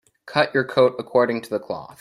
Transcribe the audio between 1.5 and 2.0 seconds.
the cloth.